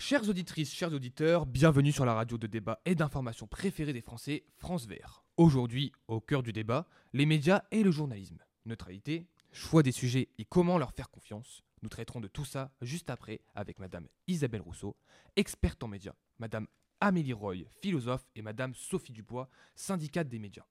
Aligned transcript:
Chères 0.00 0.26
auditrices, 0.30 0.72
chers 0.72 0.94
auditeurs, 0.94 1.44
bienvenue 1.44 1.92
sur 1.92 2.06
la 2.06 2.14
radio 2.14 2.38
de 2.38 2.46
débat 2.46 2.80
et 2.86 2.94
d'information 2.94 3.46
préférée 3.46 3.92
des 3.92 4.00
Français, 4.00 4.44
France 4.56 4.86
Vert. 4.86 5.26
Aujourd'hui, 5.36 5.92
au 6.08 6.22
cœur 6.22 6.42
du 6.42 6.54
débat, 6.54 6.88
les 7.12 7.26
médias 7.26 7.64
et 7.70 7.82
le 7.82 7.90
journalisme. 7.90 8.38
Neutralité, 8.64 9.26
choix 9.52 9.82
des 9.82 9.92
sujets 9.92 10.30
et 10.38 10.46
comment 10.46 10.78
leur 10.78 10.94
faire 10.94 11.10
confiance. 11.10 11.64
Nous 11.82 11.90
traiterons 11.90 12.20
de 12.20 12.28
tout 12.28 12.46
ça 12.46 12.72
juste 12.80 13.10
après 13.10 13.42
avec 13.54 13.78
Madame 13.78 14.08
Isabelle 14.26 14.62
Rousseau, 14.62 14.96
experte 15.36 15.82
en 15.82 15.88
médias, 15.88 16.14
Madame 16.38 16.66
Amélie 17.02 17.34
Roy, 17.34 17.56
philosophe, 17.82 18.26
et 18.34 18.40
Madame 18.40 18.74
Sophie 18.74 19.12
Dubois, 19.12 19.50
syndicate 19.74 20.30
des 20.30 20.38
médias. 20.38 20.64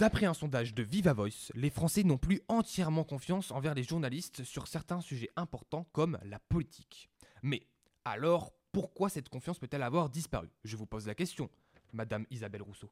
D'après 0.00 0.24
un 0.24 0.32
sondage 0.32 0.72
de 0.72 0.82
Viva 0.82 1.12
Voice, 1.12 1.52
les 1.54 1.68
Français 1.68 2.04
n'ont 2.04 2.16
plus 2.16 2.40
entièrement 2.48 3.04
confiance 3.04 3.50
envers 3.50 3.74
les 3.74 3.82
journalistes 3.82 4.44
sur 4.44 4.66
certains 4.66 5.02
sujets 5.02 5.28
importants 5.36 5.84
comme 5.92 6.18
la 6.24 6.38
politique. 6.38 7.10
Mais 7.42 7.66
alors, 8.06 8.50
pourquoi 8.72 9.10
cette 9.10 9.28
confiance 9.28 9.58
peut-elle 9.58 9.82
avoir 9.82 10.08
disparu? 10.08 10.48
Je 10.64 10.78
vous 10.78 10.86
pose 10.86 11.06
la 11.06 11.14
question, 11.14 11.50
Madame 11.92 12.24
Isabelle 12.30 12.62
Rousseau. 12.62 12.90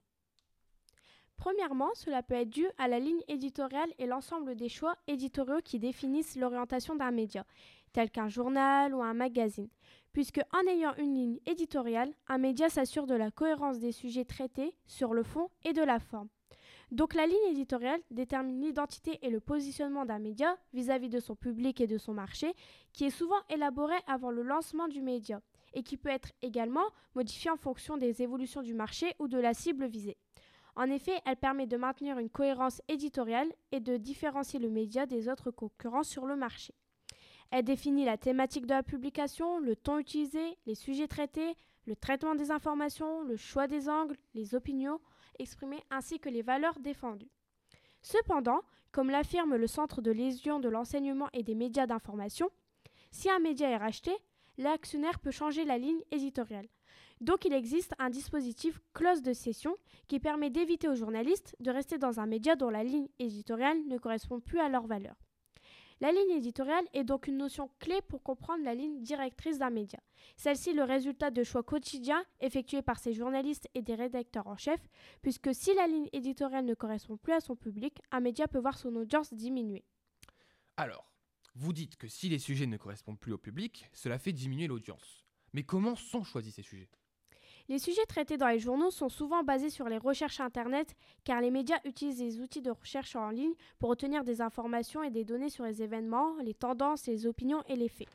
Premièrement, 1.38 1.88
cela 1.94 2.22
peut 2.22 2.34
être 2.34 2.50
dû 2.50 2.66
à 2.76 2.88
la 2.88 2.98
ligne 2.98 3.22
éditoriale 3.26 3.88
et 3.98 4.04
l'ensemble 4.04 4.54
des 4.54 4.68
choix 4.68 4.98
éditoriaux 5.06 5.62
qui 5.64 5.78
définissent 5.78 6.36
l'orientation 6.36 6.94
d'un 6.94 7.10
média, 7.10 7.46
tel 7.94 8.10
qu'un 8.10 8.28
journal 8.28 8.94
ou 8.94 9.00
un 9.00 9.14
magazine, 9.14 9.70
puisque 10.12 10.42
en 10.52 10.70
ayant 10.70 10.94
une 10.96 11.14
ligne 11.14 11.40
éditoriale, 11.46 12.12
un 12.26 12.36
média 12.36 12.68
s'assure 12.68 13.06
de 13.06 13.14
la 13.14 13.30
cohérence 13.30 13.78
des 13.78 13.92
sujets 13.92 14.26
traités 14.26 14.74
sur 14.84 15.14
le 15.14 15.22
fond 15.22 15.48
et 15.64 15.72
de 15.72 15.82
la 15.82 16.00
forme. 16.00 16.28
Donc 16.90 17.14
la 17.14 17.26
ligne 17.26 17.50
éditoriale 17.50 18.00
détermine 18.10 18.62
l'identité 18.62 19.18
et 19.22 19.30
le 19.30 19.40
positionnement 19.40 20.06
d'un 20.06 20.18
média 20.18 20.56
vis-à-vis 20.72 21.10
de 21.10 21.20
son 21.20 21.36
public 21.36 21.80
et 21.80 21.86
de 21.86 21.98
son 21.98 22.14
marché, 22.14 22.54
qui 22.92 23.04
est 23.04 23.10
souvent 23.10 23.40
élaboré 23.50 23.94
avant 24.06 24.30
le 24.30 24.42
lancement 24.42 24.88
du 24.88 25.02
média, 25.02 25.42
et 25.74 25.82
qui 25.82 25.98
peut 25.98 26.08
être 26.08 26.32
également 26.40 26.86
modifié 27.14 27.50
en 27.50 27.56
fonction 27.56 27.98
des 27.98 28.22
évolutions 28.22 28.62
du 28.62 28.72
marché 28.72 29.14
ou 29.18 29.28
de 29.28 29.38
la 29.38 29.52
cible 29.52 29.86
visée. 29.86 30.16
En 30.76 30.90
effet, 30.90 31.20
elle 31.26 31.36
permet 31.36 31.66
de 31.66 31.76
maintenir 31.76 32.18
une 32.18 32.30
cohérence 32.30 32.80
éditoriale 32.88 33.52
et 33.72 33.80
de 33.80 33.96
différencier 33.96 34.58
le 34.58 34.70
média 34.70 35.06
des 35.06 35.28
autres 35.28 35.50
concurrents 35.50 36.04
sur 36.04 36.24
le 36.24 36.36
marché. 36.36 36.72
Elle 37.50 37.64
définit 37.64 38.04
la 38.04 38.16
thématique 38.16 38.66
de 38.66 38.74
la 38.74 38.82
publication, 38.82 39.58
le 39.58 39.74
ton 39.74 39.98
utilisé, 39.98 40.56
les 40.66 40.74
sujets 40.74 41.08
traités, 41.08 41.54
le 41.86 41.96
traitement 41.96 42.34
des 42.34 42.50
informations, 42.50 43.22
le 43.22 43.36
choix 43.36 43.66
des 43.66 43.88
angles, 43.88 44.16
les 44.34 44.54
opinions, 44.54 45.00
exprimées 45.38 45.82
ainsi 45.90 46.18
que 46.18 46.28
les 46.28 46.42
valeurs 46.42 46.78
défendues. 46.80 47.30
Cependant, 48.02 48.60
comme 48.92 49.10
l'affirme 49.10 49.56
le 49.56 49.66
Centre 49.66 50.00
de 50.00 50.10
lésion 50.10 50.60
de 50.60 50.68
l'enseignement 50.68 51.28
et 51.32 51.42
des 51.42 51.54
médias 51.54 51.86
d'information, 51.86 52.50
si 53.10 53.30
un 53.30 53.38
média 53.38 53.68
est 53.68 53.76
racheté, 53.76 54.12
l'actionnaire 54.56 55.18
peut 55.20 55.30
changer 55.30 55.64
la 55.64 55.78
ligne 55.78 56.02
éditoriale. 56.10 56.68
Donc 57.20 57.44
il 57.44 57.52
existe 57.52 57.94
un 57.98 58.10
dispositif 58.10 58.80
clause 58.94 59.22
de 59.22 59.32
cession 59.32 59.76
qui 60.06 60.20
permet 60.20 60.50
d'éviter 60.50 60.88
aux 60.88 60.94
journalistes 60.94 61.56
de 61.58 61.70
rester 61.70 61.98
dans 61.98 62.20
un 62.20 62.26
média 62.26 62.54
dont 62.54 62.70
la 62.70 62.84
ligne 62.84 63.08
éditoriale 63.18 63.78
ne 63.88 63.98
correspond 63.98 64.40
plus 64.40 64.60
à 64.60 64.68
leurs 64.68 64.86
valeurs. 64.86 65.16
La 66.00 66.12
ligne 66.12 66.30
éditoriale 66.30 66.84
est 66.92 67.02
donc 67.02 67.26
une 67.26 67.38
notion 67.38 67.70
clé 67.80 68.00
pour 68.02 68.22
comprendre 68.22 68.62
la 68.62 68.74
ligne 68.74 69.02
directrice 69.02 69.58
d'un 69.58 69.70
média. 69.70 69.98
Celle-ci 70.36 70.70
est 70.70 70.74
le 70.74 70.84
résultat 70.84 71.32
de 71.32 71.42
choix 71.42 71.64
quotidiens 71.64 72.24
effectués 72.40 72.82
par 72.82 73.00
ses 73.00 73.12
journalistes 73.12 73.68
et 73.74 73.82
des 73.82 73.96
rédacteurs 73.96 74.46
en 74.46 74.56
chef, 74.56 74.80
puisque 75.22 75.52
si 75.52 75.74
la 75.74 75.88
ligne 75.88 76.08
éditoriale 76.12 76.66
ne 76.66 76.74
correspond 76.74 77.16
plus 77.16 77.32
à 77.32 77.40
son 77.40 77.56
public, 77.56 77.98
un 78.12 78.20
média 78.20 78.46
peut 78.46 78.60
voir 78.60 78.78
son 78.78 78.94
audience 78.94 79.34
diminuer. 79.34 79.84
Alors, 80.76 81.10
vous 81.56 81.72
dites 81.72 81.96
que 81.96 82.06
si 82.06 82.28
les 82.28 82.38
sujets 82.38 82.66
ne 82.66 82.76
correspondent 82.76 83.18
plus 83.18 83.32
au 83.32 83.38
public, 83.38 83.88
cela 83.92 84.20
fait 84.20 84.32
diminuer 84.32 84.68
l'audience. 84.68 85.24
Mais 85.52 85.64
comment 85.64 85.96
sont 85.96 86.22
choisis 86.22 86.54
ces 86.54 86.62
sujets? 86.62 86.90
Les 87.68 87.78
sujets 87.78 88.06
traités 88.06 88.38
dans 88.38 88.48
les 88.48 88.58
journaux 88.58 88.90
sont 88.90 89.10
souvent 89.10 89.42
basés 89.42 89.68
sur 89.68 89.88
les 89.88 89.98
recherches 89.98 90.40
Internet 90.40 90.96
car 91.24 91.40
les 91.40 91.50
médias 91.50 91.78
utilisent 91.84 92.18
des 92.18 92.40
outils 92.40 92.62
de 92.62 92.70
recherche 92.70 93.14
en 93.14 93.28
ligne 93.28 93.52
pour 93.78 93.90
obtenir 93.90 94.24
des 94.24 94.40
informations 94.40 95.02
et 95.02 95.10
des 95.10 95.24
données 95.24 95.50
sur 95.50 95.64
les 95.64 95.82
événements, 95.82 96.36
les 96.42 96.54
tendances, 96.54 97.06
les 97.06 97.26
opinions 97.26 97.62
et 97.68 97.76
les 97.76 97.88
faits. 97.88 98.08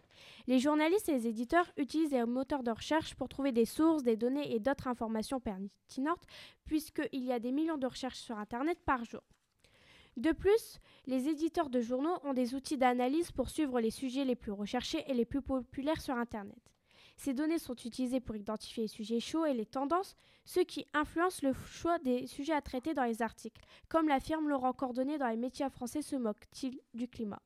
Les 0.48 0.58
journalistes 0.58 1.08
et 1.08 1.14
les 1.14 1.28
éditeurs 1.28 1.72
utilisent 1.78 2.10
des 2.10 2.26
moteurs 2.26 2.64
de 2.64 2.72
recherche 2.72 3.14
pour 3.14 3.30
trouver 3.30 3.52
des 3.52 3.66
sources, 3.66 4.02
des 4.02 4.18
données 4.18 4.56
et 4.56 4.60
d'autres 4.60 4.88
informations 4.88 5.40
pertinentes 5.40 6.26
puisqu'il 6.66 7.24
y 7.24 7.32
a 7.32 7.40
des 7.40 7.52
millions 7.52 7.78
de 7.78 7.88
recherches 7.88 8.20
sur 8.20 8.38
Internet 8.40 8.80
par 8.86 9.06
jour. 9.06 9.22
De 10.18 10.32
plus, 10.32 10.80
les 11.06 11.28
éditeurs 11.28 11.70
de 11.70 11.80
journaux 11.80 12.18
ont 12.24 12.34
des 12.34 12.56
outils 12.56 12.78
d'analyse 12.78 13.32
pour 13.32 13.50
suivre 13.50 13.80
les 13.80 13.92
sujets 13.92 14.26
les 14.26 14.36
plus 14.36 14.52
recherchés 14.52 15.04
et 15.08 15.14
les 15.14 15.26
plus 15.26 15.42
populaires 15.42 16.02
sur 16.02 16.16
Internet. 16.16 16.73
Ces 17.18 17.34
données 17.34 17.60
sont 17.60 17.76
utilisées 17.76 18.20
pour 18.20 18.36
identifier 18.36 18.84
les 18.84 18.88
sujets 18.88 19.20
chauds 19.20 19.46
et 19.46 19.54
les 19.54 19.66
tendances, 19.66 20.16
ce 20.46 20.60
qui 20.60 20.86
influence 20.94 21.42
le 21.42 21.54
choix 21.54 22.00
des 22.00 22.28
sujets 22.28 22.54
à 22.54 22.62
traiter 22.62 22.94
dans 22.94 23.06
les 23.06 23.22
articles. 23.22 23.62
Comme 23.90 24.08
l'affirme 24.08 24.50
Laurent 24.50 24.74
Cordonnier 24.74 25.18
dans 25.18 25.30
les 25.30 25.38
médias 25.38 25.70
français 25.70 26.02
se 26.02 26.16
moque-t-il 26.16 26.80
du 26.94 27.08
climat. 27.08 27.42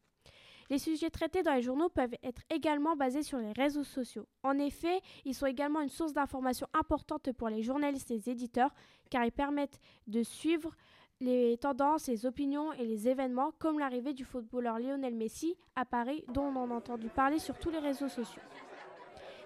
Les 0.70 0.80
sujets 0.80 1.10
traités 1.10 1.44
dans 1.44 1.54
les 1.54 1.62
journaux 1.62 1.88
peuvent 1.88 2.16
être 2.24 2.42
également 2.50 2.98
basés 2.98 3.24
sur 3.24 3.38
les 3.38 3.54
réseaux 3.54 3.86
sociaux. 3.86 4.28
En 4.44 4.60
effet, 4.60 5.00
ils 5.24 5.34
sont 5.34 5.46
également 5.46 5.82
une 5.82 5.90
source 5.90 6.12
d'information 6.12 6.68
importante 6.74 7.32
pour 7.32 7.48
les 7.48 7.64
journalistes 7.64 8.12
et 8.12 8.16
les 8.16 8.30
éditeurs, 8.30 8.74
car 9.10 9.24
ils 9.24 9.32
permettent 9.32 9.80
de 10.08 10.24
suivre 10.24 10.76
les 11.22 11.58
tendances, 11.58 12.08
les 12.08 12.26
opinions 12.26 12.74
et 12.74 12.86
les 12.86 13.08
événements, 13.08 13.54
comme 13.60 13.80
l'arrivée 13.80 14.14
du 14.14 14.26
footballeur 14.26 14.78
Lionel 14.78 15.16
Messi 15.16 15.56
à 15.76 15.86
Paris, 15.86 16.24
dont 16.34 16.44
on 16.44 16.72
a 16.72 16.76
entendu 16.76 17.08
parler 17.08 17.40
sur 17.40 17.58
tous 17.58 17.70
les 17.70 17.80
réseaux 17.80 18.10
sociaux. 18.10 18.42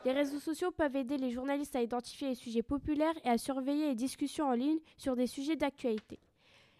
Les 0.03 0.13
réseaux 0.13 0.39
sociaux 0.39 0.71
peuvent 0.71 0.95
aider 0.95 1.17
les 1.17 1.29
journalistes 1.29 1.75
à 1.75 1.81
identifier 1.83 2.29
les 2.29 2.35
sujets 2.35 2.63
populaires 2.63 3.13
et 3.23 3.29
à 3.29 3.37
surveiller 3.37 3.89
les 3.89 3.95
discussions 3.95 4.47
en 4.47 4.53
ligne 4.53 4.79
sur 4.97 5.15
des 5.15 5.27
sujets 5.27 5.55
d'actualité. 5.55 6.19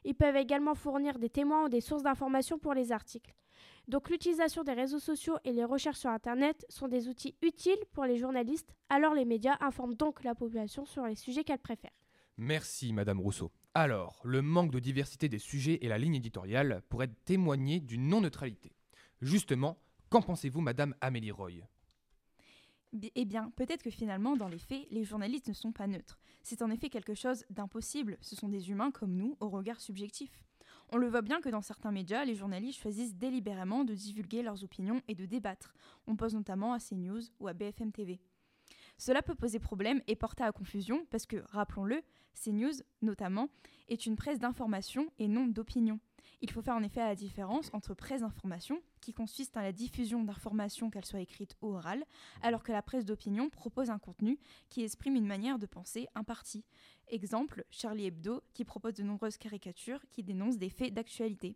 Ils 0.04 0.16
peuvent 0.16 0.36
également 0.36 0.74
fournir 0.74 1.20
des 1.20 1.30
témoins 1.30 1.66
ou 1.66 1.70
des 1.70 1.82
sources 1.82 2.02
d'informations 2.02 2.58
pour 2.58 2.74
les 2.74 2.92
articles. 2.92 3.36
Donc 3.88 4.10
l'utilisation 4.10 4.64
des 4.64 4.74
réseaux 4.74 5.00
sociaux 5.00 5.38
et 5.44 5.52
les 5.52 5.66
recherches 5.66 6.00
sur 6.00 6.10
Internet 6.10 6.66
sont 6.68 6.88
des 6.88 7.08
outils 7.08 7.36
utiles 7.44 7.84
pour 7.94 8.06
les 8.06 8.18
journalistes, 8.18 8.74
alors 8.90 9.14
les 9.14 9.26
médias 9.26 9.58
informent 9.60 9.96
donc 9.96 10.24
la 10.24 10.34
population 10.34 10.86
sur 10.86 11.06
les 11.06 11.16
sujets 11.16 11.44
qu'elle 11.44 11.60
préfère. 11.60 11.92
Merci 12.38 12.92
Madame 12.92 13.20
Rousseau. 13.20 13.52
Alors, 13.76 14.20
le 14.24 14.42
manque 14.42 14.72
de 14.72 14.80
diversité 14.80 15.30
des 15.30 15.40
sujets 15.40 15.78
et 15.82 15.88
la 15.88 16.00
ligne 16.00 16.16
éditoriale 16.16 16.82
pourraient 16.90 17.14
témoigner 17.26 17.80
d'une 17.80 18.08
non-neutralité. 18.08 18.72
Justement, 19.22 19.78
qu'en 20.10 20.24
pensez-vous 20.24 20.62
Madame 20.62 20.96
Amélie 21.02 21.32
Roy? 21.32 21.52
Eh 22.94 23.26
bien, 23.26 23.52
peut-être 23.56 23.84
que 23.84 23.90
finalement, 23.90 24.36
dans 24.36 24.48
les 24.48 24.60
faits, 24.60 24.88
les 24.92 25.04
journalistes 25.04 25.48
ne 25.48 25.54
sont 25.54 25.72
pas 25.72 25.88
neutres. 25.88 26.20
C'est 26.44 26.62
en 26.62 26.70
effet 26.70 26.90
quelque 26.90 27.14
chose 27.14 27.46
d'impossible. 27.50 28.18
Ce 28.22 28.36
sont 28.36 28.50
des 28.50 28.70
humains 28.70 28.92
comme 28.92 29.16
nous, 29.16 29.38
au 29.40 29.50
regard 29.50 29.80
subjectif. 29.80 30.44
On 30.90 30.98
le 30.98 31.08
voit 31.08 31.22
bien 31.22 31.40
que 31.40 31.50
dans 31.50 31.62
certains 31.62 31.92
médias, 31.92 32.26
les 32.26 32.36
journalistes 32.36 32.82
choisissent 32.82 33.16
délibérément 33.16 33.86
de 33.86 33.94
divulguer 33.94 34.44
leurs 34.44 34.64
opinions 34.64 35.02
et 35.08 35.16
de 35.16 35.26
débattre. 35.26 35.74
On 36.06 36.18
pense 36.18 36.34
notamment 36.34 36.74
à 36.74 36.80
CNews 36.80 37.22
ou 37.40 37.48
à 37.48 37.54
BFM 37.54 37.92
TV. 37.92 38.20
Cela 38.98 39.22
peut 39.22 39.36
poser 39.36 39.60
problème 39.60 40.02
et 40.08 40.16
porter 40.16 40.44
à 40.44 40.52
confusion 40.52 41.06
parce 41.10 41.26
que, 41.26 41.38
rappelons-le, 41.48 42.04
CNews, 42.34 42.84
notamment, 43.02 43.50
est 43.88 44.06
une 44.06 44.16
presse 44.16 44.40
d'information 44.40 45.12
et 45.18 45.28
non 45.28 45.48
d'opinion. 45.48 46.00
Il 46.44 46.50
faut 46.50 46.64
faire 46.64 46.76
en 46.76 46.82
effet 46.82 47.02
la 47.02 47.16
différence 47.16 47.70
entre 47.72 47.94
presse 47.94 48.22
d'information, 48.22 48.82
qui 49.00 49.14
consiste 49.14 49.56
en 49.58 49.62
la 49.62 49.72
diffusion 49.72 50.24
d'informations, 50.24 50.90
qu'elles 50.90 51.06
soient 51.06 51.20
écrites 51.20 51.56
ou 51.62 51.68
orales, 51.68 52.04
alors 52.42 52.64
que 52.64 52.72
la 52.72 52.82
presse 52.82 53.06
d'opinion 53.06 53.50
propose 53.50 53.92
un 53.92 54.00
contenu 54.00 54.40
qui 54.70 54.84
exprime 54.84 55.16
une 55.16 55.28
manière 55.28 55.60
de 55.60 55.68
penser 55.68 56.08
un 56.16 56.24
parti. 56.24 56.66
Exemple, 57.10 57.64
Charlie 57.70 58.06
Hebdo, 58.06 58.42
qui 58.56 58.66
propose 58.66 58.96
de 58.96 59.04
nombreuses 59.04 59.38
caricatures 59.38 60.04
qui 60.10 60.24
dénoncent 60.24 60.58
des 60.58 60.72
faits 60.72 60.94
d'actualité. 60.94 61.56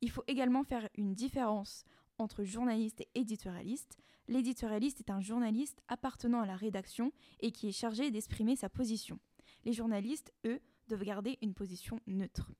Il 0.00 0.10
faut 0.10 0.24
également 0.26 0.64
faire 0.64 0.88
une 0.96 1.14
différence 1.14 1.84
entre 2.16 2.44
journaliste 2.44 3.02
et 3.02 3.08
éditorialiste. 3.14 3.98
L'éditorialiste 4.28 5.00
est 5.00 5.10
un 5.10 5.20
journaliste 5.20 5.82
appartenant 5.88 6.40
à 6.40 6.46
la 6.46 6.56
rédaction 6.56 7.12
et 7.40 7.52
qui 7.52 7.68
est 7.68 7.72
chargé 7.72 8.10
d'exprimer 8.10 8.56
sa 8.56 8.70
position. 8.70 9.18
Les 9.66 9.74
journalistes, 9.74 10.32
eux, 10.46 10.60
doivent 10.88 11.04
garder 11.04 11.38
une 11.42 11.54
position 11.54 12.00
neutre. 12.06 12.50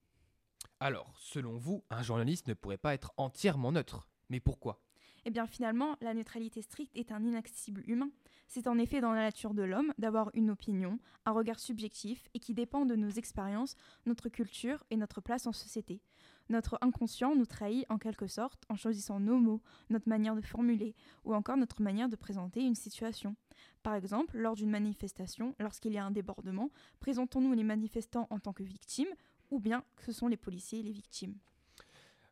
Alors, 0.81 1.15
selon 1.19 1.57
vous, 1.57 1.85
un 1.91 2.03
journaliste 2.03 2.49
ne 2.49 2.55
pourrait 2.55 2.77
pas 2.77 2.95
être 2.95 3.13
entièrement 3.17 3.73
neutre. 3.73 4.09
Mais 4.29 4.41
pourquoi? 4.41 4.81
Eh 5.27 5.31
bien, 5.31 5.47
finalement, 5.47 5.97
la 6.03 6.13
neutralité 6.13 6.61
stricte 6.61 6.95
est 6.95 7.11
un 7.11 7.25
inaccessible 7.25 7.83
humain. 7.87 8.11
C'est 8.47 8.67
en 8.67 8.79
effet 8.79 9.01
dans 9.01 9.13
la 9.13 9.23
nature 9.23 9.55
de 9.55 9.63
l'homme 9.63 9.95
d'avoir 9.97 10.31
une 10.35 10.51
opinion, 10.51 10.99
un 11.25 11.33
regard 11.33 11.59
subjectif 11.59 12.29
et 12.35 12.41
qui 12.41 12.53
dépend 12.53 12.85
de 12.85 12.95
nos 12.95 13.09
expériences, 13.09 13.75
notre 14.05 14.29
culture 14.29 14.85
et 14.91 14.97
notre 14.99 15.23
place 15.23 15.47
en 15.47 15.53
société. 15.53 16.03
Notre 16.51 16.77
inconscient 16.83 17.35
nous 17.35 17.47
trahit 17.47 17.87
en 17.89 17.97
quelque 17.97 18.27
sorte 18.27 18.65
en 18.69 18.77
choisissant 18.77 19.19
nos 19.19 19.39
mots, 19.39 19.63
notre 19.89 20.11
manière 20.11 20.37
de 20.37 20.43
formuler, 20.43 20.95
ou 21.25 21.35
encore 21.35 21.57
notre 21.57 21.81
manière 21.81 22.11
de 22.11 22.17
présenter 22.17 22.61
une 22.61 22.75
situation. 22.75 23.35
Par 23.83 23.95
exemple, 23.95 24.37
lors 24.37 24.55
d'une 24.55 24.71
manifestation, 24.71 25.55
lorsqu'il 25.59 25.93
y 25.93 25.99
a 25.99 26.05
un 26.05 26.11
débordement, 26.11 26.71
présentons-nous 27.01 27.55
les 27.55 27.65
manifestants 27.65 28.27
en 28.29 28.39
tant 28.39 28.53
que 28.53 28.63
victimes, 28.63 29.15
ou 29.55 29.61
bien 29.61 29.85
que 29.97 30.05
ce 30.05 30.13
sont 30.13 30.27
les 30.29 30.37
policiers 30.37 30.83
les 30.83 30.93
victimes. 30.93 31.39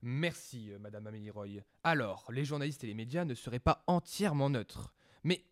Merci, 0.03 0.73
euh, 0.73 0.79
Madame 0.81 1.07
Amélie 1.07 1.31
Roy. 1.31 1.63
Alors, 1.85 2.27
les 2.33 2.45
journalistes 2.45 2.83
et 2.83 2.89
les 2.89 2.95
médias 2.95 3.25
ne 3.25 3.35
seraient 3.35 3.61
pas 3.61 3.85
entièrement 3.87 4.51
neutres. 4.51 4.93
Mais 5.23 5.45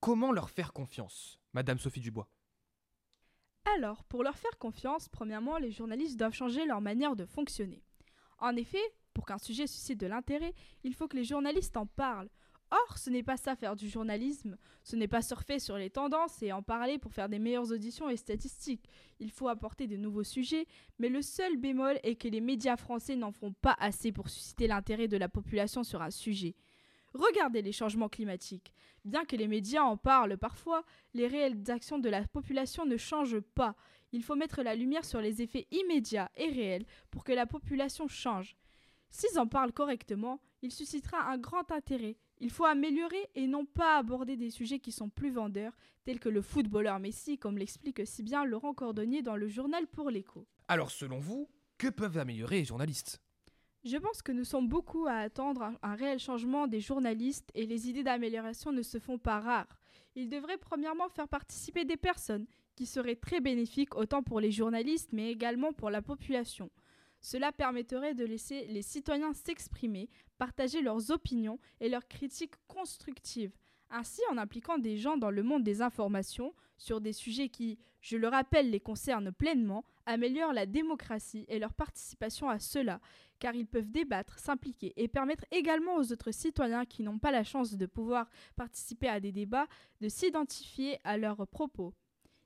comment 0.00 0.32
leur 0.32 0.50
faire 0.50 0.72
confiance, 0.72 1.38
Madame 1.52 1.78
Sophie 1.78 2.00
Dubois? 2.00 2.28
Alors, 3.76 4.02
pour 4.04 4.24
leur 4.24 4.36
faire 4.36 4.58
confiance, 4.58 5.08
premièrement, 5.08 5.58
les 5.58 5.70
journalistes 5.70 6.18
doivent 6.18 6.34
changer 6.34 6.66
leur 6.66 6.80
manière 6.80 7.14
de 7.14 7.24
fonctionner. 7.24 7.84
En 8.38 8.56
effet, 8.56 8.82
pour 9.14 9.24
qu'un 9.24 9.38
sujet 9.38 9.68
suscite 9.68 10.00
de 10.00 10.08
l'intérêt, 10.08 10.54
il 10.82 10.94
faut 10.94 11.06
que 11.06 11.16
les 11.16 11.24
journalistes 11.24 11.76
en 11.76 11.86
parlent. 11.86 12.30
Or, 12.72 12.96
ce 12.96 13.10
n'est 13.10 13.22
pas 13.22 13.36
ça 13.36 13.54
faire 13.54 13.76
du 13.76 13.86
journalisme, 13.86 14.56
ce 14.82 14.96
n'est 14.96 15.06
pas 15.06 15.20
surfer 15.20 15.58
sur 15.58 15.76
les 15.76 15.90
tendances 15.90 16.42
et 16.42 16.52
en 16.52 16.62
parler 16.62 16.96
pour 16.96 17.12
faire 17.12 17.28
des 17.28 17.38
meilleures 17.38 17.70
auditions 17.70 18.08
et 18.08 18.16
statistiques. 18.16 18.88
Il 19.20 19.30
faut 19.30 19.48
apporter 19.48 19.86
de 19.86 19.98
nouveaux 19.98 20.24
sujets, 20.24 20.66
mais 20.98 21.10
le 21.10 21.20
seul 21.20 21.58
bémol 21.58 22.00
est 22.02 22.14
que 22.14 22.28
les 22.28 22.40
médias 22.40 22.78
français 22.78 23.14
n'en 23.14 23.30
font 23.30 23.52
pas 23.52 23.76
assez 23.78 24.10
pour 24.10 24.30
susciter 24.30 24.68
l'intérêt 24.68 25.06
de 25.06 25.18
la 25.18 25.28
population 25.28 25.84
sur 25.84 26.00
un 26.00 26.10
sujet. 26.10 26.54
Regardez 27.12 27.60
les 27.60 27.72
changements 27.72 28.08
climatiques. 28.08 28.72
Bien 29.04 29.26
que 29.26 29.36
les 29.36 29.48
médias 29.48 29.82
en 29.82 29.98
parlent 29.98 30.38
parfois, 30.38 30.82
les 31.12 31.26
réelles 31.26 31.70
actions 31.70 31.98
de 31.98 32.08
la 32.08 32.26
population 32.26 32.86
ne 32.86 32.96
changent 32.96 33.40
pas. 33.54 33.76
Il 34.12 34.22
faut 34.22 34.34
mettre 34.34 34.62
la 34.62 34.74
lumière 34.74 35.04
sur 35.04 35.20
les 35.20 35.42
effets 35.42 35.66
immédiats 35.72 36.30
et 36.36 36.48
réels 36.48 36.86
pour 37.10 37.22
que 37.22 37.32
la 37.32 37.44
population 37.44 38.08
change. 38.08 38.56
S'ils 39.10 39.38
en 39.38 39.46
parlent 39.46 39.74
correctement, 39.74 40.40
il 40.62 40.72
suscitera 40.72 41.30
un 41.30 41.36
grand 41.36 41.70
intérêt. 41.70 42.16
Il 42.42 42.50
faut 42.50 42.64
améliorer 42.64 43.30
et 43.36 43.46
non 43.46 43.64
pas 43.64 43.98
aborder 43.98 44.36
des 44.36 44.50
sujets 44.50 44.80
qui 44.80 44.90
sont 44.90 45.08
plus 45.08 45.30
vendeurs, 45.30 45.76
tels 46.04 46.18
que 46.18 46.28
le 46.28 46.42
footballeur 46.42 46.98
Messi, 46.98 47.38
comme 47.38 47.56
l'explique 47.56 48.04
si 48.04 48.24
bien 48.24 48.44
Laurent 48.44 48.74
Cordonnier 48.74 49.22
dans 49.22 49.36
le 49.36 49.46
journal 49.46 49.86
pour 49.86 50.10
l'écho. 50.10 50.44
Alors, 50.66 50.90
selon 50.90 51.20
vous, 51.20 51.48
que 51.78 51.86
peuvent 51.86 52.18
améliorer 52.18 52.58
les 52.58 52.64
journalistes? 52.64 53.22
Je 53.84 53.96
pense 53.96 54.22
que 54.22 54.32
nous 54.32 54.42
sommes 54.42 54.66
beaucoup 54.66 55.06
à 55.06 55.18
attendre 55.18 55.62
un, 55.62 55.76
un 55.84 55.94
réel 55.94 56.18
changement 56.18 56.66
des 56.66 56.80
journalistes 56.80 57.48
et 57.54 57.64
les 57.64 57.88
idées 57.88 58.02
d'amélioration 58.02 58.72
ne 58.72 58.82
se 58.82 58.98
font 58.98 59.18
pas 59.18 59.38
rares. 59.38 59.78
Ils 60.16 60.28
devraient 60.28 60.58
premièrement 60.58 61.08
faire 61.10 61.28
participer 61.28 61.84
des 61.84 61.96
personnes 61.96 62.46
qui 62.74 62.86
seraient 62.86 63.14
très 63.14 63.40
bénéfiques 63.40 63.94
autant 63.94 64.24
pour 64.24 64.40
les 64.40 64.50
journalistes 64.50 65.10
mais 65.12 65.30
également 65.30 65.72
pour 65.72 65.90
la 65.90 66.02
population. 66.02 66.70
Cela 67.22 67.52
permettrait 67.52 68.14
de 68.14 68.24
laisser 68.24 68.66
les 68.66 68.82
citoyens 68.82 69.32
s'exprimer, 69.32 70.10
partager 70.38 70.82
leurs 70.82 71.12
opinions 71.12 71.60
et 71.80 71.88
leurs 71.88 72.08
critiques 72.08 72.56
constructives. 72.66 73.56
Ainsi, 73.90 74.20
en 74.30 74.38
impliquant 74.38 74.78
des 74.78 74.96
gens 74.96 75.16
dans 75.16 75.30
le 75.30 75.42
monde 75.42 75.62
des 75.62 75.82
informations 75.82 76.52
sur 76.78 77.00
des 77.00 77.12
sujets 77.12 77.48
qui, 77.48 77.78
je 78.00 78.16
le 78.16 78.26
rappelle, 78.26 78.70
les 78.70 78.80
concernent 78.80 79.32
pleinement, 79.32 79.84
améliorent 80.06 80.52
la 80.52 80.66
démocratie 80.66 81.44
et 81.46 81.60
leur 81.60 81.74
participation 81.74 82.48
à 82.48 82.58
cela, 82.58 83.00
car 83.38 83.54
ils 83.54 83.66
peuvent 83.66 83.90
débattre, 83.90 84.38
s'impliquer 84.40 84.92
et 84.96 85.06
permettre 85.06 85.44
également 85.52 85.96
aux 85.96 86.12
autres 86.12 86.32
citoyens 86.32 86.86
qui 86.86 87.02
n'ont 87.02 87.20
pas 87.20 87.30
la 87.30 87.44
chance 87.44 87.76
de 87.76 87.86
pouvoir 87.86 88.28
participer 88.56 89.08
à 89.08 89.20
des 89.20 89.30
débats 89.30 89.68
de 90.00 90.08
s'identifier 90.08 90.98
à 91.04 91.16
leurs 91.16 91.46
propos. 91.46 91.94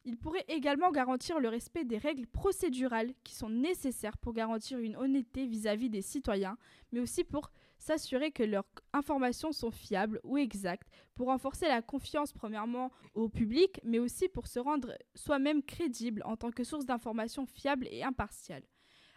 Il 0.08 0.16
pourrait 0.16 0.44
également 0.46 0.92
garantir 0.92 1.40
le 1.40 1.48
respect 1.48 1.84
des 1.84 1.98
règles 1.98 2.28
procédurales 2.28 3.12
qui 3.24 3.34
sont 3.34 3.50
nécessaires 3.50 4.16
pour 4.18 4.34
garantir 4.34 4.78
une 4.78 4.94
honnêteté 4.94 5.46
vis-à-vis 5.46 5.90
des 5.90 6.00
citoyens, 6.00 6.56
mais 6.92 7.00
aussi 7.00 7.24
pour 7.24 7.50
s'assurer 7.80 8.30
que 8.30 8.44
leurs 8.44 8.68
informations 8.92 9.50
sont 9.50 9.72
fiables 9.72 10.20
ou 10.22 10.38
exactes, 10.38 10.88
pour 11.16 11.26
renforcer 11.26 11.66
la 11.66 11.82
confiance 11.82 12.32
premièrement 12.32 12.92
au 13.14 13.28
public, 13.28 13.80
mais 13.82 13.98
aussi 13.98 14.28
pour 14.28 14.46
se 14.46 14.60
rendre 14.60 14.96
soi-même 15.16 15.60
crédible 15.60 16.22
en 16.24 16.36
tant 16.36 16.52
que 16.52 16.62
source 16.62 16.86
d'informations 16.86 17.44
fiables 17.44 17.88
et 17.90 18.04
impartiales. 18.04 18.62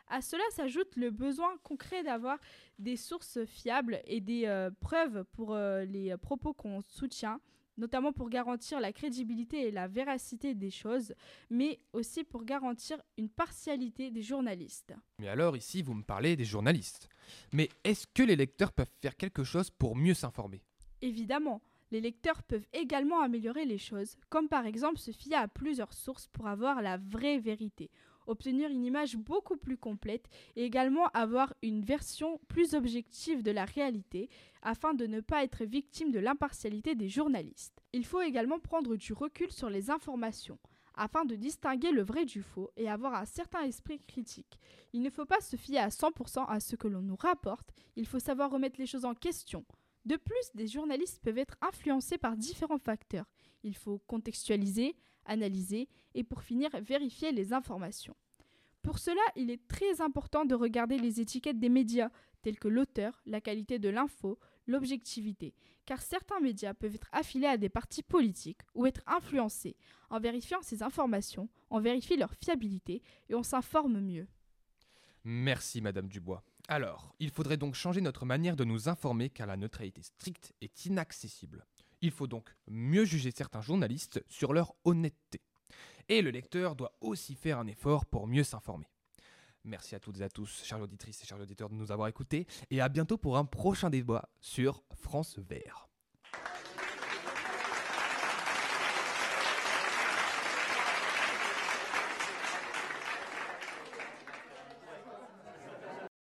À 0.07 0.21
cela 0.21 0.41
s'ajoute 0.49 0.95
le 0.95 1.11
besoin 1.11 1.55
concret 1.61 2.01
d'avoir 2.01 2.39
des 2.79 2.97
sources 2.97 3.45
fiables 3.45 4.01
et 4.05 4.21
des 4.21 4.47
euh, 4.47 4.71
preuves 4.79 5.23
pour 5.33 5.53
euh, 5.53 5.85
les 5.85 6.17
propos 6.17 6.51
qu'on 6.51 6.81
soutient, 6.81 7.39
notamment 7.79 8.11
pour 8.11 8.29
garantir 8.29 8.79
la 8.79 8.93
crédibilité 8.93 9.67
et 9.67 9.71
la 9.71 9.87
véracité 9.87 10.53
des 10.53 10.69
choses, 10.69 11.13
mais 11.49 11.79
aussi 11.93 12.23
pour 12.23 12.43
garantir 12.43 13.01
une 13.17 13.29
partialité 13.29 14.11
des 14.11 14.21
journalistes. 14.21 14.93
Mais 15.19 15.27
alors, 15.27 15.57
ici, 15.57 15.81
vous 15.81 15.93
me 15.93 16.03
parlez 16.03 16.35
des 16.35 16.45
journalistes. 16.45 17.09
Mais 17.53 17.69
est-ce 17.83 18.05
que 18.13 18.23
les 18.23 18.35
lecteurs 18.35 18.73
peuvent 18.73 18.91
faire 19.01 19.15
quelque 19.15 19.43
chose 19.43 19.69
pour 19.69 19.95
mieux 19.95 20.13
s'informer? 20.13 20.61
Évidemment, 21.01 21.61
les 21.91 22.01
lecteurs 22.01 22.43
peuvent 22.43 22.67
également 22.73 23.21
améliorer 23.21 23.65
les 23.65 23.77
choses, 23.77 24.15
comme 24.29 24.47
par 24.47 24.65
exemple 24.65 24.99
se 24.99 25.11
fier 25.11 25.35
à 25.35 25.47
plusieurs 25.47 25.93
sources 25.93 26.27
pour 26.27 26.47
avoir 26.47 26.81
la 26.81 26.97
vraie 26.97 27.39
vérité, 27.39 27.89
obtenir 28.29 28.69
une 28.69 28.85
image 28.85 29.17
beaucoup 29.17 29.57
plus 29.57 29.77
complète 29.77 30.29
et 30.55 30.63
également 30.63 31.07
avoir 31.13 31.53
une 31.61 31.83
version 31.83 32.39
plus 32.47 32.73
objective 32.73 33.43
de 33.43 33.51
la 33.51 33.65
réalité 33.65 34.29
afin 34.61 34.93
de 34.93 35.05
ne 35.07 35.21
pas 35.21 35.43
être 35.43 35.65
victime 35.65 36.11
de 36.11 36.19
l'impartialité 36.19 36.95
des 36.95 37.09
journalistes. 37.09 37.81
Il 37.93 38.05
faut 38.05 38.21
également 38.21 38.59
prendre 38.59 38.95
du 38.95 39.13
recul 39.13 39.51
sur 39.51 39.69
les 39.69 39.89
informations 39.89 40.59
afin 40.99 41.23
de 41.23 41.35
distinguer 41.35 41.91
le 41.91 42.03
vrai 42.03 42.25
du 42.25 42.41
faux 42.41 42.71
et 42.75 42.89
avoir 42.89 43.15
un 43.15 43.25
certain 43.25 43.61
esprit 43.61 43.99
critique. 43.99 44.59
Il 44.91 45.01
ne 45.01 45.09
faut 45.09 45.25
pas 45.25 45.39
se 45.39 45.55
fier 45.55 45.79
à 45.79 45.87
100% 45.87 46.45
à 46.47 46.59
ce 46.59 46.75
que 46.75 46.89
l'on 46.89 47.01
nous 47.01 47.15
rapporte, 47.15 47.71
il 47.95 48.05
faut 48.05 48.19
savoir 48.19 48.51
remettre 48.51 48.79
les 48.79 48.85
choses 48.85 49.05
en 49.05 49.15
question. 49.15 49.65
De 50.05 50.17
plus, 50.17 50.51
des 50.55 50.67
journalistes 50.67 51.21
peuvent 51.21 51.37
être 51.37 51.57
influencés 51.61 52.17
par 52.17 52.35
différents 52.35 52.79
facteurs. 52.79 53.25
Il 53.63 53.75
faut 53.75 53.99
contextualiser, 54.07 54.95
analyser 55.29 55.87
et 56.15 56.23
pour 56.23 56.41
finir 56.41 56.69
vérifier 56.81 57.31
les 57.31 57.53
informations. 57.53 58.15
Pour 58.81 58.99
cela, 58.99 59.21
il 59.35 59.51
est 59.51 59.67
très 59.67 60.01
important 60.01 60.45
de 60.45 60.55
regarder 60.55 60.97
les 60.97 61.19
étiquettes 61.19 61.59
des 61.59 61.69
médias, 61.69 62.09
tels 62.41 62.59
que 62.59 62.67
l'auteur, 62.67 63.21
la 63.25 63.41
qualité 63.41 63.77
de 63.77 63.89
l'info, 63.89 64.39
l'objectivité, 64.67 65.53
car 65.85 66.01
certains 66.01 66.39
médias 66.39 66.73
peuvent 66.73 66.95
être 66.95 67.09
affiliés 67.11 67.47
à 67.47 67.57
des 67.57 67.69
partis 67.69 68.03
politiques 68.03 68.61
ou 68.75 68.85
être 68.85 69.01
influencés. 69.07 69.75
En 70.09 70.19
vérifiant 70.19 70.61
ces 70.61 70.81
informations, 70.83 71.49
on 71.69 71.79
vérifie 71.79 72.15
leur 72.15 72.33
fiabilité 72.33 73.01
et 73.27 73.35
on 73.35 73.43
s'informe 73.43 73.99
mieux. 73.99 74.27
Merci, 75.23 75.81
Madame 75.81 76.07
Dubois. 76.07 76.43
Alors, 76.67 77.15
il 77.19 77.31
faudrait 77.31 77.57
donc 77.57 77.75
changer 77.75 77.99
notre 77.99 78.25
manière 78.25 78.55
de 78.55 78.63
nous 78.63 78.87
informer 78.87 79.29
car 79.29 79.47
la 79.47 79.57
neutralité 79.57 80.03
stricte 80.03 80.53
est 80.61 80.85
inaccessible. 80.85 81.65
Il 82.01 82.11
faut 82.11 82.27
donc 82.27 82.55
mieux 82.67 83.05
juger 83.05 83.31
certains 83.31 83.61
journalistes 83.61 84.23
sur 84.29 84.53
leur 84.53 84.73
honnêteté. 84.83 85.41
Et 86.07 86.21
le 86.21 86.31
lecteur 86.31 86.75
doit 86.75 86.95
aussi 87.01 87.35
faire 87.35 87.59
un 87.59 87.67
effort 87.67 88.05
pour 88.05 88.27
mieux 88.27 88.43
s'informer. 88.43 88.87
Merci 89.65 89.95
à 89.95 89.99
toutes 89.99 90.19
et 90.19 90.23
à 90.23 90.29
tous, 90.29 90.63
chers 90.63 90.79
auditrices 90.79 91.21
et 91.21 91.25
chers 91.25 91.39
auditeurs, 91.39 91.69
de 91.69 91.75
nous 91.75 91.91
avoir 91.91 92.07
écoutés, 92.07 92.47
et 92.71 92.79
à 92.81 92.89
bientôt 92.89 93.17
pour 93.17 93.37
un 93.37 93.45
prochain 93.45 93.89
débat 93.89 94.29
sur 94.39 94.81
France 94.95 95.37
Vert. 95.37 95.88